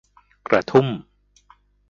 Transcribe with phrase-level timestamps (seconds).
[0.49, 0.87] กระทุ่ม